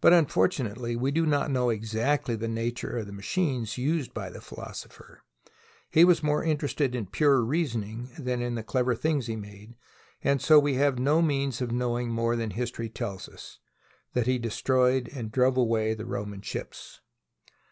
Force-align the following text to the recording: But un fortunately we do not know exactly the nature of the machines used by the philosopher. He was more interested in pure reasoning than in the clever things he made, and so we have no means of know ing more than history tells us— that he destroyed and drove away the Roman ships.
But 0.00 0.12
un 0.12 0.26
fortunately 0.26 0.94
we 0.94 1.10
do 1.10 1.26
not 1.26 1.50
know 1.50 1.68
exactly 1.68 2.36
the 2.36 2.46
nature 2.46 2.96
of 2.96 3.06
the 3.06 3.12
machines 3.12 3.76
used 3.76 4.14
by 4.14 4.30
the 4.30 4.40
philosopher. 4.40 5.24
He 5.90 6.04
was 6.04 6.22
more 6.22 6.44
interested 6.44 6.94
in 6.94 7.06
pure 7.06 7.42
reasoning 7.42 8.10
than 8.16 8.40
in 8.40 8.54
the 8.54 8.62
clever 8.62 8.94
things 8.94 9.26
he 9.26 9.34
made, 9.34 9.74
and 10.22 10.40
so 10.40 10.60
we 10.60 10.74
have 10.74 11.00
no 11.00 11.20
means 11.20 11.60
of 11.60 11.72
know 11.72 11.98
ing 11.98 12.08
more 12.08 12.36
than 12.36 12.50
history 12.50 12.88
tells 12.88 13.28
us— 13.28 13.58
that 14.14 14.28
he 14.28 14.38
destroyed 14.38 15.10
and 15.12 15.32
drove 15.32 15.56
away 15.56 15.92
the 15.92 16.06
Roman 16.06 16.40
ships. 16.40 17.00